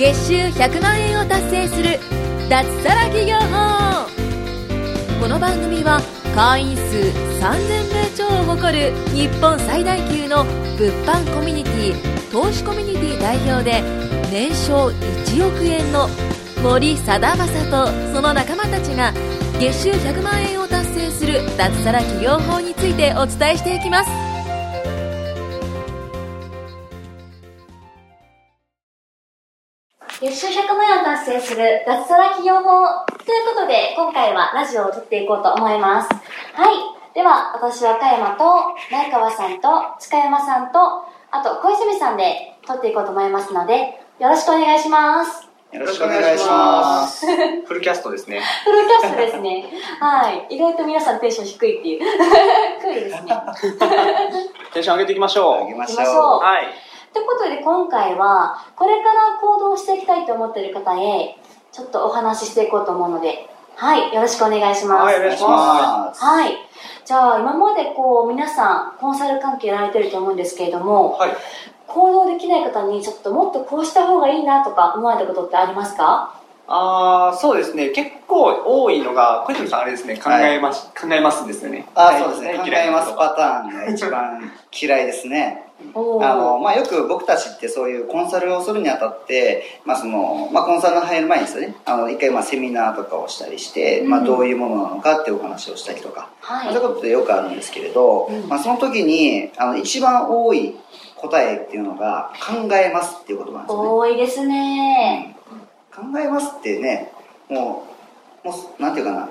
[0.00, 1.98] 月収100万円を達成する
[2.48, 4.08] 脱サラ企業法。
[5.20, 6.00] この番組は
[6.34, 10.44] 会員数3000名超を誇る日本最大級の
[10.78, 13.82] 物販コミュニティ投資コミュニティ代表で
[14.30, 16.08] 年商1億円の
[16.62, 19.12] 森貞正とその仲間たちが
[19.58, 24.29] 月収100万円を達成する脱サラ企業法についてお伝えしていきます。
[30.20, 32.84] 月収100万円を達成する脱サラ企業法
[33.24, 36.10] ということで、今回はラジオを撮っていこうと思います。
[36.12, 37.14] はい。
[37.14, 38.44] では、私は加山と、
[38.90, 40.78] 前川さんと、塚山さんと、
[41.30, 45.48] あと小泉さんで撮っていこうと思いますので、よろしくお願いします。
[45.72, 47.24] よろしくお願いします。
[47.64, 48.42] フルキャストですね。
[48.64, 49.70] フルキャストですね。
[50.00, 50.54] はい。
[50.54, 52.00] 意外と皆さんテンション低いっていう。
[52.82, 53.32] 低いですね。
[54.74, 55.64] テンション上げていきましょう。
[55.64, 56.02] あげましょ
[56.36, 56.40] う。
[56.40, 56.89] はい。
[57.12, 61.36] ということで今回はこれから行動していきたいと思っている方へ
[61.72, 66.52] ちょっとお話ししていこうと思うのではいよろしくお願いしますはいお願いしますはい
[67.04, 71.30] じゃあ今までこう皆さんコンサル関係やられてると思うんですけれどもはい。
[71.88, 76.36] 行動できない方にちょっともっとこうした方がいいなとか思われたことってありますか？
[76.68, 77.88] あー、そうですね。
[77.88, 81.84] 結構多いのが、小泉さんあれですね、考えます、考えますですよね。
[81.96, 82.58] あ、はいそうですね。
[82.58, 85.64] 考えますパターンが一番嫌いですね。
[85.94, 94.26] あの、まあ、よく僕たちってそういうコンサルをするにあたって、まあ、その、まあ、コンサルに入る前にですよね、あの、一回、まあ、セミナーとかをしたりして、まあ、うん。
[94.26, 96.64] どういうものなのかっていうお話をしたりとか、はい。
[96.66, 98.48] まあそういうことってよくあるんですけれど、うん。
[98.48, 100.74] まあ、その時に、あの、一番多い
[101.16, 103.88] 答えっていうのが、考えますっていうことなんですよね。
[103.88, 105.36] 多いですね。
[105.94, 107.12] 考えますってね
[107.48, 107.84] も
[108.44, 109.28] うもうなんていうかな。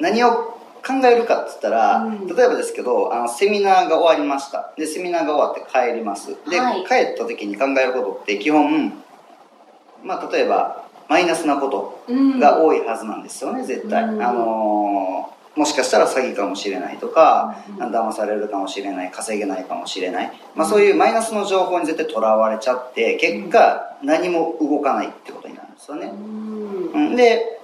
[0.00, 0.59] 何を
[1.00, 2.26] 考えるかって言ったら、うん。
[2.26, 4.72] 例えばですけどあのセミナーが終わりました。
[4.76, 6.36] でセミナーが終わって帰ります。
[6.48, 6.84] で、はい。
[6.84, 8.92] 帰った時に考えることって基本
[10.04, 12.38] まあ例えばマイナスなことうん。
[12.38, 14.22] が多いはずなんですよね絶対、うん。
[14.22, 26.92] あのーもしかしたら詐欺かもしれないとか、うん騙されるかもしれない稼げないかもしれない、まあ、そういうマイナスの情報に絶対とらわれちゃって結果何も動かないってことになるんですよね、うん。
[26.92, 27.16] うん。
[27.16, 27.60] で、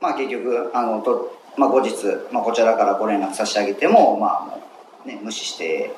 [0.00, 1.92] まあ、結局あのと、まあ、後日、
[2.32, 4.62] まあ、こちらからご連絡差し上げても,、まあも
[5.04, 5.94] うね、無視して。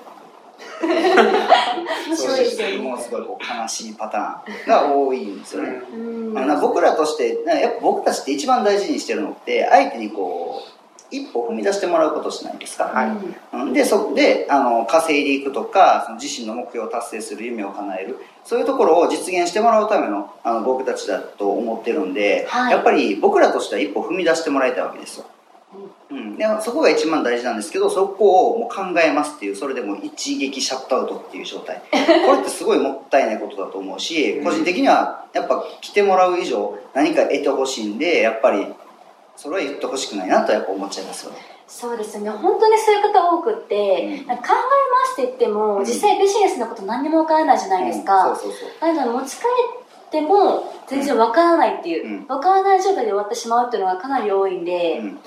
[0.80, 5.96] 面白いですよねもうすごいこう悲しいパターンが多いんですよね、う
[6.34, 6.38] ん。
[6.38, 13.56] あの僕らとしてなやっぱ僕たちって一番大事にしてるのって相手にこう一歩踏み出してもらうことじゃないですか、はい。
[13.56, 13.72] うん。
[13.72, 18.18] でそであの稼いでいくとかその自身の目標を達成する夢を叶える。
[18.44, 22.72] そういうところを実現してもらうためのあの僕たちだと思ってるんで、はい。
[22.72, 25.26] やっぱり僕らとしては一歩踏み出してもらいたいわけですよ、
[26.10, 31.80] うん、でそこが一番大事なんですけどそこをもう考えますっていうそれでもう一撃シャットアウトっていう状態。
[32.26, 38.66] これってすごいもったいないことだと思うし個人的にはやっぱ来てもらう以上何か得てほしいんでやっぱり
[39.36, 41.38] それは言ってほしくないなとやっぱ思っちゃいますよね。
[41.70, 42.28] そうですね。
[42.30, 44.26] 本当にそういう方多くって、うん。
[44.26, 45.84] 考えますって言っても、うん。
[45.84, 48.36] 実際ビジネスのこと何にもわからないじゃないですか、うん。
[48.36, 48.92] そうそうそう。
[48.92, 49.42] なので持ち帰
[49.78, 49.79] っ
[50.10, 52.26] ても全然わからないっていう、うん。
[52.26, 55.12] わからない状態で終わってしまうっていうのがかなり多いんで、うん。
[55.12, 55.20] 考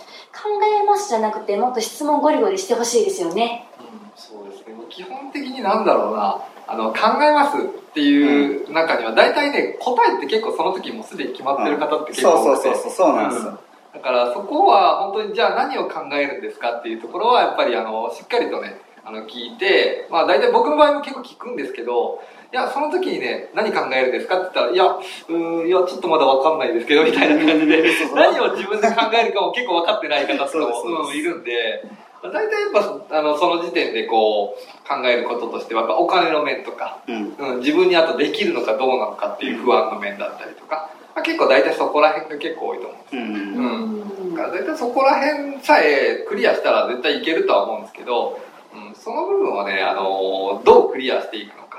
[0.82, 3.68] えますじゃなくてもっと質問ゴリゴリしてほしいですよね。
[4.16, 4.76] そうですね。
[4.90, 13.60] 基本的になんだろうな、あの、考えますっていう中には、大体ね、答えって結構その時もすでに決まってる方って結構そう多くて、そうそうそうそうなんですよ、
[13.94, 22.22] だからそこは本当にじゃあ何を考えるんですかっていうところはやっぱりあのしっかりとねあの聞いてまあ大体僕の場合も結構聞くんですけど
[22.54, 24.38] いやその時にね何考えるんですか？
[24.38, 27.84] って言ったらいやうーんいやちょっとまだ分かんないですけど みたいな感じで
[28.14, 31.84] 何を自分で考えるかも結構分かってない方とかもいるんで
[32.22, 32.72] 大体やっ
[33.10, 37.36] ぱあのその時点でこう考えることとしてはやっぱお金の面とかうん。
[37.40, 44.28] うん、自分にあとできるのかどうなのかっていう不安の面だったりとか、まあ、結構大体そこら辺が結構多いと思うんですうん。
[44.28, 44.36] うん。
[44.36, 48.40] だから大体そこら辺さえクリアしたら絶対いけるとは思うんですけど、
[48.74, 51.73] うん、その部分をね、あのどうクリアしていくのか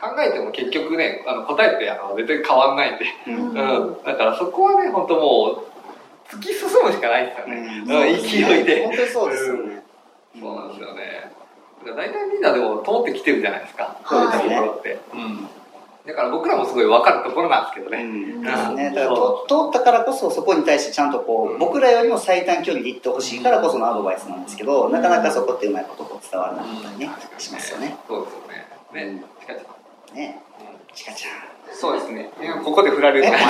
[0.00, 3.48] 考えても結局ねあの答えってあの絶対変わんないんで、うん。
[3.50, 5.64] うん、だからそこはね本当も
[6.32, 7.90] う突き進むしかないですよね、うん。
[7.90, 8.86] うん勢いで。
[8.86, 9.82] 本当にそうですよね、
[10.40, 11.32] そうなんですよね。
[11.84, 13.96] 大体みんなでも通ってきてるじゃないですか。
[14.02, 15.48] はいそういうところって、うん、
[16.06, 18.40] だから僕らもすごい分かるところなんですけどね、うん。
[18.40, 18.42] ん。
[18.42, 21.58] ですね、だからと通ったからこそそこに対してちゃんとこう、うん。
[21.58, 27.96] 僕らよりも最短距離で行ってほしいからこそのアドバイスなんですけど、なかなかそこってうまいことこう伝わらなかったりね、しますよね。
[28.06, 28.70] そうですよね。
[29.14, 29.60] ね、しかし
[30.14, 30.42] ね
[30.94, 32.30] チカちゃんそうですね。
[32.64, 33.32] ここで振られると。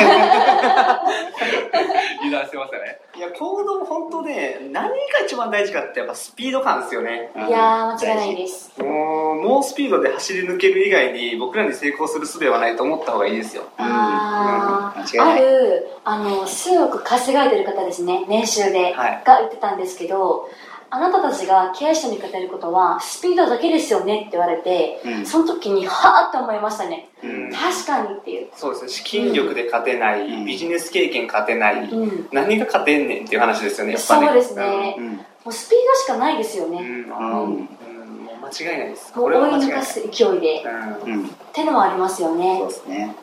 [2.23, 7.31] 油断してましたねいや、行動本当ね、何が一番大事かってやっぱスピード感ですよね。
[7.35, 8.73] いやー、間違いないです。
[8.81, 13.65] もう、猛スピードで走り抜ける以外に僕らに成功する術はないと思った方がいいですよ。
[13.79, 20.49] あうん間違いないる、あの、数億稼がれてる方ですね、年収で、はいが言ってたんですけど、
[20.93, 27.09] あなたたちが経営者に語ることは、スピードだけですよねって言われて、うんその時に、はぁって思いましたね。
[27.23, 28.49] うん確かにっていう。
[28.57, 28.89] そうですね。
[28.91, 32.29] 資金力で勝てない、うんビジネス経験勝てない、うん。
[32.33, 34.27] 何が勝てんねんっていう話ですよね、やっぱね。
[34.27, 34.95] そうですね。
[34.99, 36.73] うんもうスピードしかないですようん。
[36.73, 36.81] ね。
[36.81, 39.17] うん、間違いないです。
[39.17, 39.61] もうこれは追い。
[39.69, 40.63] 抜かす勢いで。
[41.05, 42.69] うんうんってのはありますよねそう。
[42.69, 43.15] ですね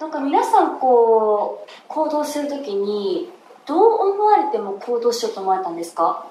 [0.00, 3.30] なんか皆さんこう、行動するときに、
[3.68, 6.24] どう思われても行動しようと思われたんですか？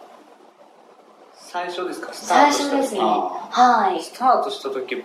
[1.35, 2.09] 最初ですか？
[2.13, 2.99] 最初ですね。
[3.01, 4.01] あはい。
[4.01, 5.03] スタートした時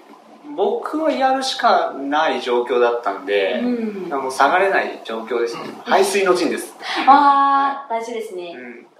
[0.56, 4.22] 僕はやるしかない状況だったんで、うん。
[4.22, 6.74] もう下がれない状況ですね 排水の陣です、
[7.06, 8.56] ああ、大事ですね。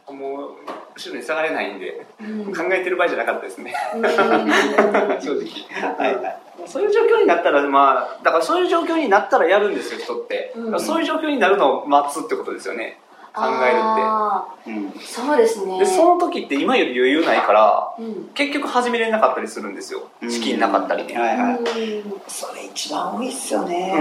[0.09, 0.51] うん、もう
[0.95, 2.55] 後ろに下がれないんでうん。
[2.55, 3.75] 考えてる場合じゃなかったですね。
[3.95, 4.03] うん。
[5.21, 5.97] 正直。
[5.99, 6.39] はいはい。
[6.67, 10.81] そういう状況になったらまあだからそういう状況になったらやるんですよ人って、うん。
[10.81, 13.01] そういう状況になるのを待つってことですよね
[13.35, 13.83] 考えるって。
[14.05, 14.89] あうん。
[14.89, 15.79] ーそうですね。
[15.79, 18.31] でその時って今より余裕ないからうん。
[18.35, 20.09] 結局始めれなかったりするんですよ。
[20.29, 21.55] 資金なかったりね、はいはい。
[21.57, 22.23] うん。
[22.29, 23.93] それ一番多いっすよね、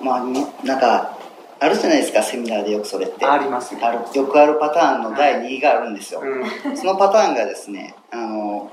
[0.00, 1.16] うまあみなんか
[1.60, 3.24] あるじゃないですかセミナーでよくそれって。
[3.24, 3.80] ありますね。
[3.82, 6.76] あるよくあるパターンの第2があるんですよ、うん。
[6.76, 8.70] そのパターンがですねあの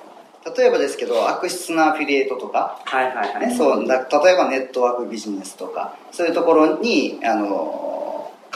[0.58, 5.96] 例えばですけど悪質なアフィリエイトとか、はいはいはい、ねそうだ例えばネットワークビジネスとか。
[6.12, 7.99] そういうところにあの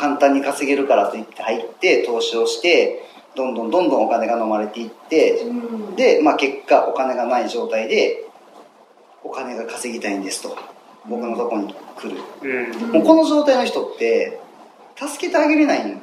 [0.04, 3.04] 簡単に稼げるからといって入って投資をして
[3.38, 5.54] どんどんどんどんお金が飲まれていってう
[5.94, 5.96] ん。
[5.96, 8.26] で、まあ、結果お金がない状態で
[9.24, 10.58] お金が稼ぎたいんですと
[11.08, 14.42] 僕のところに来るうんもうこの状態の人って
[14.98, 16.02] 助けてあげれないん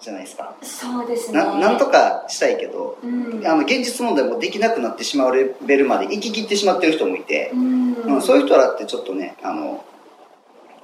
[0.00, 1.38] じゃないですかそうですね。
[1.38, 3.46] ななんとかしたいけどうん。
[3.46, 7.92] あの現実問題もできなくなってしまうレベルまで行き切ってしまってる人もいてう、ん。
[7.94, 9.84] うんそういう人らってちょっとねあの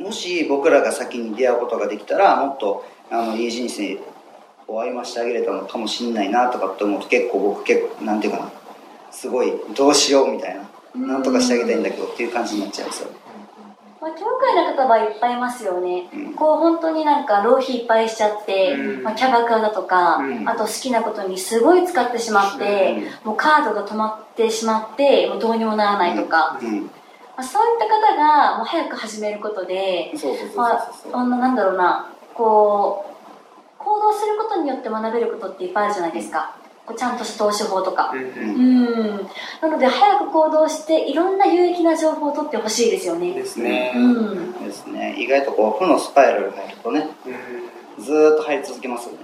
[0.01, 3.99] もし僕らが先に出会うことができたらもっとあのいい人生
[4.67, 8.53] を歩ましてあげれたのかもしれないなとかって思うと結構僕結構なんていうかな
[9.11, 13.09] すごいどうしようみたいなうんなんとかしてあげたいんだけどっていう感じになっちゃうんですよ。
[14.01, 16.35] まあ、教会の方はいっぱいいますよね、うん。
[16.35, 19.03] こう本当になんか浪費いっぱいしちゃって、うん。
[19.03, 20.49] まあ、キャバクラだとか、うん。
[20.49, 26.91] あと好きなことにすごい使ってしまって、もうカードが止まってしまってもうどうにもならないとか、うん
[27.39, 30.13] まあ、そういった方がもう早く始めることで、
[30.57, 36.57] まあ、あのなんだろうなこう行動することによって学べることっていっぱいあるじゃないですか。
[36.85, 38.23] こうちゃんとした投資法とか、うんう
[39.23, 39.29] ん。
[39.63, 43.33] なので早く行動していろんな有益な情報を取ってほしいですよね。
[43.33, 44.53] ですね、うん。
[44.65, 45.15] ですね。
[45.17, 47.09] 意外とこう負のスパイラルが入るとね
[47.97, 48.05] うん。
[48.05, 49.19] ずーっと入り続けますよね。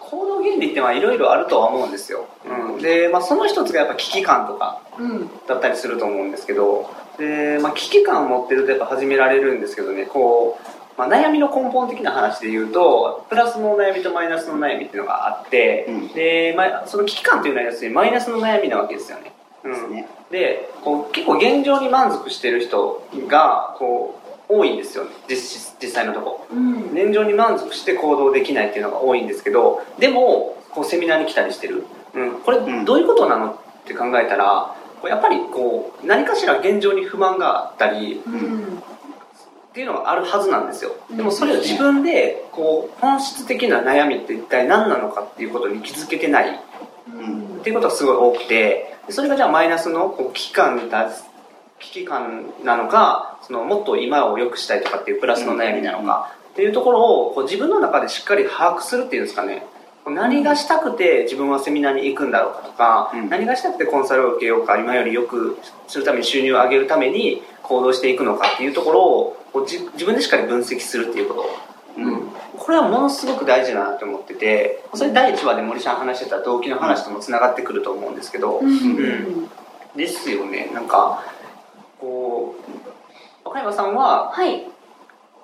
[0.00, 5.30] 行動原理ってまあいろいろあるとは思うんですよ、うん、で、まあ、その一つがやっぱ危機感とかうん。
[5.46, 16.08] だったりすると思うんですけどで、まあ、危機感を持ってるとやっぱ始められるんですけどねこう、まあ、悩みの根本的な話で言うとプラスの悩みとマイナスの悩みっていうのがあって、うん。
[16.08, 19.32] で、まあ、その危機感というのは要するにマイナスの悩みなわけですよね、
[19.64, 20.08] うん、ですね。
[20.30, 26.46] でこう結構現状に満足してる人がこう多いんですよね実実際のとこ。
[26.50, 26.92] うん。
[26.92, 31.84] 現状に満足して行動できないっていうのが多いんですけどでもこうセミナーに来たりしてる、
[32.14, 32.84] うん、これうん。
[32.84, 38.82] どういうことなのって考えたらやっぱりこう何かしら現状に不満があったりうん
[39.70, 40.92] っていうのがあるはずなんですよ。
[41.14, 46.60] でもそれを自分でこう本質的な悩みって一体何なのかっていうことに気づけてない
[47.08, 47.58] うん。
[47.58, 51.24] っていうことがすごい多くてでそれがじゃあマイナスのこう危機感に対す
[51.78, 59.66] 危機感なのかそのもっと今を良くしたいとかっていうプラスの悩みなのかっていうところをこう自分の中でしっかり把握するっていうんですかね
[60.10, 63.28] 何がしたくて自分はセミナーに行くんだろうかとか、うん。
[63.28, 65.58] 何がしたくてコンサルを受けようか今よりよく
[65.88, 71.44] するために収入を上げるために行動していくのかっていうところをこうじ自分でしっかり分析するっていうこと。
[71.98, 72.28] うん。
[72.56, 78.68] これはものすごく大事だなと思っててそれ第1話で森さん話してた動機の話ともつながってくると思うんですけど、うん。
[78.68, 79.50] うん。
[79.96, 80.70] ですよね。
[80.72, 81.24] なんか
[81.98, 82.54] こ
[83.44, 84.68] う若山さんははい。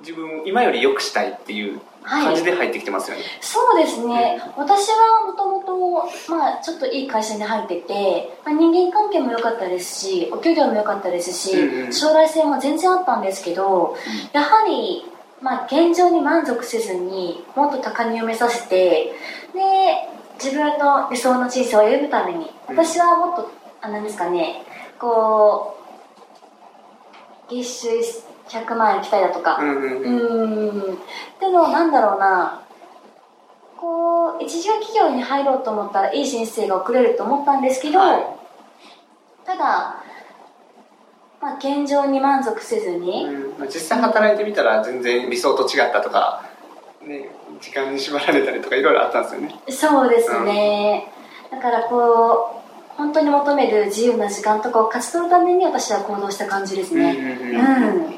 [0.01, 11.93] 自分今より良くしたいっていうはい感じで入ってきてますよね、そうですね、私はもともと、まあ、ちょっといい会社に入ってて、まあ、人間関係も良かったですしお給料も良かったですし、うんうん。
[11.93, 13.97] 将来性も全然あったんですけど、
[14.33, 15.05] やはり、
[15.41, 19.13] まあ、現状に満足せずにもっと高みを目指して
[19.53, 20.09] で
[20.43, 24.63] 自分の理想の人生を歩むために私はもっとあなんですかね
[24.99, 25.77] こ
[27.51, 27.89] う月収
[28.53, 29.57] 100万円行きたいだとか。
[29.61, 30.81] うんうんううん。
[30.89, 30.99] ーん。
[31.41, 32.63] でもなんだろうな。
[33.79, 38.27] こう一時企業に入ろうと思ったらいい人生が送れると思ったんですけど、はい。
[39.45, 39.97] ただ、
[41.41, 43.67] まあ、現状に満足せずに、うん。
[43.67, 46.45] 実際働いてみたら全然理想と違ったとか、
[47.03, 47.31] ね、
[47.61, 49.55] 時間に縛られたりとかいろいろあったんですよね。
[49.69, 51.09] そうですね、
[51.51, 57.11] だからこう本当に求める自由な時間とかを勝ち取るために私は行動した感じですね。
[57.13, 58.13] うんうんううん。
[58.13, 58.15] ん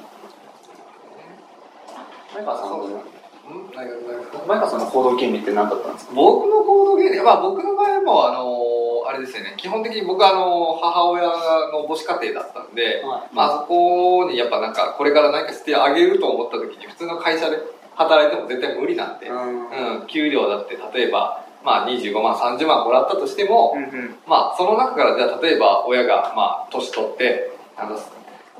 [2.34, 3.10] 前川さんはどうなんで。
[3.10, 6.12] すかうん何が何が前川さんの行動権利って何だったんですか？
[6.14, 13.34] 僕の行動原理、まあ僕の場合も、あの、あれですよね、基本的に僕はあの、母親の母子家庭だったんで、はい。
[13.34, 17.58] まあそこにやっぱなんか、これから何かしてあげると思った時に、普通の会社で
[17.96, 19.68] 働いても絶対無理なんで、うん。
[19.68, 27.98] うん、給料だって例えば、まあ25万、30万もらったとしても、うんまあその中からじゃあ例えば親が、まあ年取って、あの、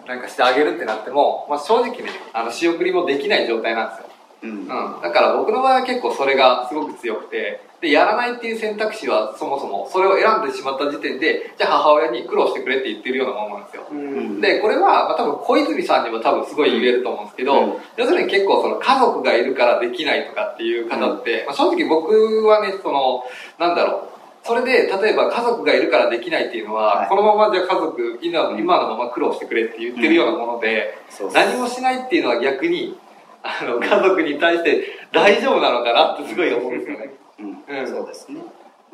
[0.06, 4.14] なんかしてあげるってなっても、まあ正直ね、あの仕送りもできない状態なんですよ。
[4.44, 4.50] うん。
[4.50, 4.66] うん、
[5.02, 13.86] だから僕の場合は結構それがすごく強くてでやらないっていう選択肢はそもそもそれを選んでしまった時点でじゃあ母親に苦労してくれって言ってるようなものなんですよ。
[13.90, 14.40] うん。
[14.40, 17.74] でこれは、まあ、多分小泉さんにも多分すごい言えると思うんですけど、うん。
[17.96, 23.24] 要するに結構その家族がいるからできないとかっていう方って、まあ、正直僕はねその
[23.58, 24.13] なんだろう
[24.44, 27.08] それで例えば家族がいるからできないっていうのは、はい。
[27.08, 31.32] このままじゃあ家族今の今のまま苦労してくれって言ってるようなもので、そうそう。
[31.32, 32.98] 何もしないっていうのは逆に
[33.42, 37.10] あの家族に対して大丈夫なのかなってすごい思うんですよね。
[37.40, 37.78] うん。
[37.80, 37.88] うん。
[37.88, 38.40] そうですね。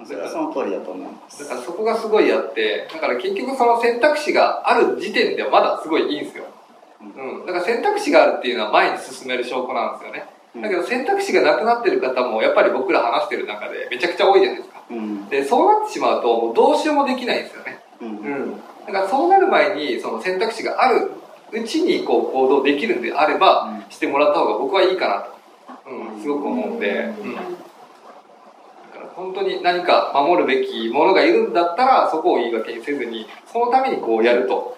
[0.04, 1.42] それはその通りだと思います。
[1.42, 6.44] だからそこがすごいあってだから結局その選択肢がある時点ではまだすごいいいんですよ、
[7.00, 10.24] うん、だから選択肢があるっていうのは前に進める証拠なんですよね。
[10.62, 15.28] だけど選択肢がなくなってる方もやっぱり僕ら話してる中でめちゃくちゃ多いじゃないですかうん。
[15.28, 17.78] でそうなってしまうともうどうしようもできないんですよね。
[18.00, 18.08] うん。
[18.08, 21.10] うん、だからそうなる前にその選択肢がある
[21.52, 23.80] うちにこう行動できるんであれば、うん。
[23.90, 27.46] してもらった方が僕はいいかなと、うん、すごく思うんで、うん、だか
[29.00, 34.76] ら本当に何か守るべきものがいるんだったらそこを言い訳にせずにそのためにこうやると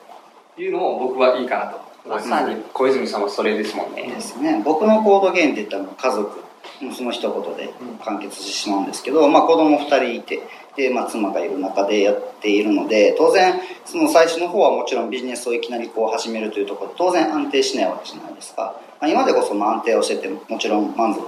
[0.59, 4.09] いうのも僕はいいかなとまさに小泉さんはそれですもんね。
[4.09, 4.61] ですね。
[4.65, 6.43] 僕の行動原因って言ったら家族
[6.91, 7.73] その一言で
[8.05, 10.41] 完結してしまうんですけど、まあ、子供2人いて
[10.77, 21.23] で、まあ、妻がいる中でやっているので当然その最初の方はもちろんビジネスをいきなりこう始めるというところで当然安定しないわけじゃないですか、まあ、今でこそまあ安定をしててもちろん満足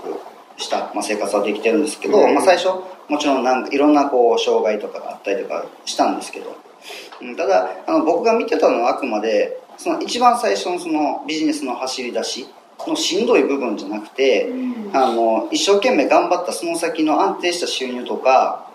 [0.56, 2.68] した、まあ、生活はできてるんですけど、まあ、最初
[3.08, 6.56] もちろんなんかいろんなこう障害とかがあったりとかしたんですけど。
[7.22, 12.46] うんただあの僕が見てたのはあくまでその一番最初のそのビジネスの走り出し
[12.90, 14.48] のしんどい部分じゃなくて、
[14.92, 18.70] あの一生懸命頑張ったその先の安定した収入とか、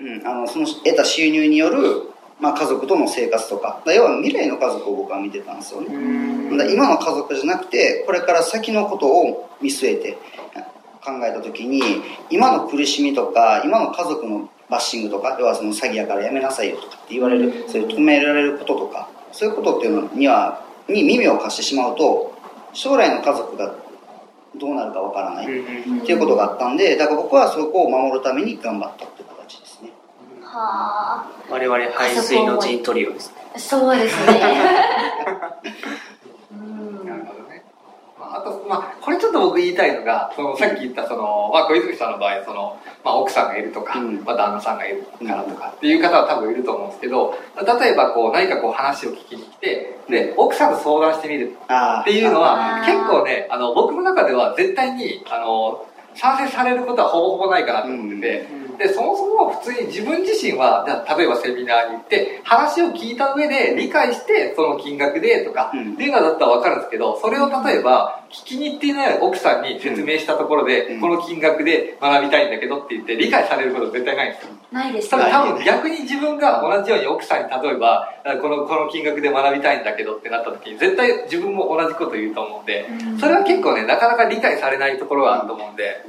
[0.00, 5.88] うん、あのその得た収入による、まあ、家族との生活とか要は未来の家族を僕は見てたんですよね、
[6.50, 10.18] だから今の家族じゃなくてこれから先のことを見据えて
[11.04, 11.82] 考えた時に
[12.30, 22.37] 今の苦しみとか今の家族のバッシングとか要はその詐欺やからやめなさいよとかって言われるそういう止められることとかそういうことっていうのにはに耳を貸してしまうと
[22.72, 23.74] 将来の家族が
[24.56, 25.48] どうなるかわからないっ
[26.04, 29.90] ていうことがあったんでだから僕はそこを守るために頑張ったっていう形ですね。
[30.42, 31.30] はあ。
[31.50, 33.38] 我々排水の陣トリオですね。
[33.56, 34.40] そうですね
[38.30, 44.24] あ、あと、まあ、これちょっと僕言いたいのが、そのさっき言った、その、まあ、小泉さんの場合、その、まあ、奥さんがいるとか、うん。
[44.24, 47.34] まあ、旦那さんがいるからとかっていう方は多分いると思うんですけど、
[47.80, 65.94] 例えばこう、何かこう話を聞きに来て、で、奥さんと相談してみるあっていうのは結構ねあの僕の中では絶対にあの賛成されることはほぼほぼないかなと思ってて、でそもそも普通に自分自身はじゃあ例えばセミナーに行って話を聞いた上で理解してその金額でとか、うん。
[65.94, 71.00] っていうのだったら分かるんですけどそれを例えば聞きに行っていない奥さんに説明したところで、うん。
[71.00, 74.52] この金額で学びたいんだけどって言って理解されること絶対ないんですよ。
[74.70, 75.10] ないです。
[75.10, 78.08] ただね多分逆に自分が同じように奥さんに例えば
[78.40, 83.18] このこの金額で学びたいんだけどってなった時に絶対自分も同じこと言うと思うんでうん。
[83.18, 86.04] それは結構ねなかなか理解されないところがあると思うんで、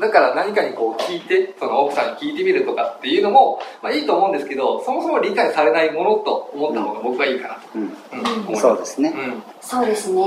[0.00, 8.56] だから何かにこう聞いてその奥さんに聞いてみるとかっていうのも、まあ、いいと思うんですけどそもそも理解されないものと思った方が僕はいいかなと、うん。
[8.56, 9.10] そうですね。
[9.10, 9.42] うん。
[9.60, 10.22] そうですね。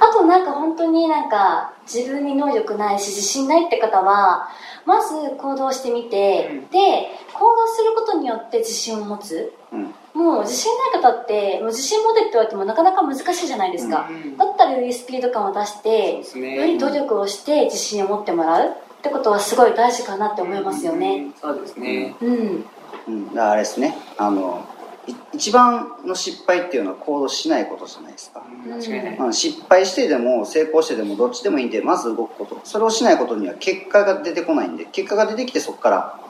[0.00, 4.48] あとなんか本当になんか自分に能力ないし自信ないって方は
[4.86, 6.68] まず行動してみて、うん。
[6.68, 9.52] で行動することによって自信を持つ。
[9.72, 9.94] うん。
[10.12, 16.56] もう自信ない方ってもう自信持てって言われてもなかなか難しいじゃないですか、うんだったらよりスピード感を出して、ね。
[16.56, 21.32] より努力をして自信を持ってもらうってことはすごい大事かなって思いますよね。
[21.40, 22.14] そうですね。
[22.20, 22.64] うん。
[23.08, 23.96] うん、だからあれですね。
[24.18, 24.66] あの
[25.06, 32.60] い一番の失敗っていうのは行動しないことじゃないですか、間違いない、うん、失敗してでも成功してでもどっちでもいいんでまず動くこと。
[32.64, 36.20] それをしないことには結果が出てこないんで結果が出てきてそこから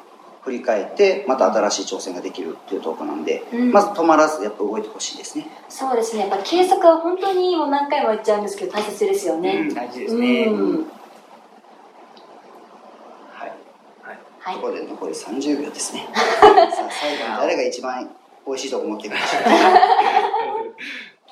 [0.42, 3.72] 振り返ってまた新しい挑戦ができるっていうところなんで、うん。
[3.72, 5.48] まず止まらずやっぱ動いてほしいですね。
[5.68, 6.28] そうですね。
[6.28, 10.86] やっぱ継続は本当にもう何回も言っちゃうんですけど大切ですよね、うん大事ですね、うん
[13.32, 13.52] はい
[14.50, 14.56] はい。
[14.56, 16.08] ここで残り30秒ですね。
[16.12, 18.10] さあ最後に誰が一番
[18.46, 19.50] 美味しいとこ持ってくるでしょうか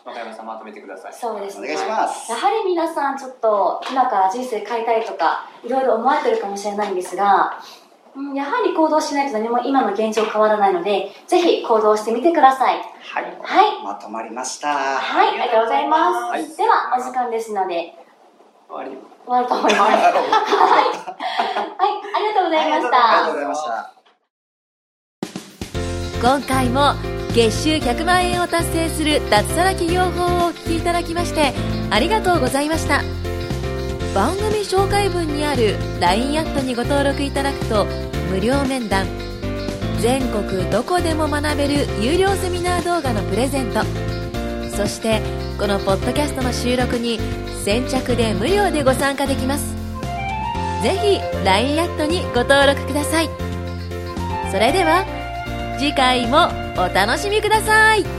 [0.04, 1.12] 若山さんまとめてください。
[1.12, 1.68] そうですね。
[1.72, 2.30] お願いします。
[2.30, 7.60] やはり皆さんちょっと今から人生変えたいとかいろいろ思われてるかもしれないんですが、
[8.14, 12.76] うん、やはり行動しないと何も今の現状変わらないのでぜひ行動してみてください。
[12.76, 13.36] はい。
[13.42, 13.82] はい。
[13.82, 14.68] まとまりました。
[14.68, 16.56] はいありがとうございます、はい。
[16.56, 17.94] ではお時間ですので。
[18.68, 19.07] 終わり
[19.40, 19.82] ると思います。
[19.82, 20.12] はい、はい、
[22.14, 23.98] ありがとうございましありがとうたございました。
[26.20, 26.94] 今回も
[27.32, 31.52] 月収100万円を達成する脱サラ企業法をお聞きいただきまして
[31.90, 33.02] ありがとうございました
[34.16, 37.86] 番組紹介文にある LINE アットにご登録いただくと
[38.32, 39.06] 無料面談
[40.00, 43.82] 全国どこでも学べる有料セミナー動画のプレゼント
[44.74, 45.20] そして
[45.56, 47.20] このポッドキャストの収録に
[47.68, 49.76] 先着で無料でご参加できます。
[50.82, 53.28] ぜひ LINE アットにご登録ください。
[54.50, 55.04] それでは
[55.78, 56.48] 次回も
[56.82, 58.17] お楽しみください。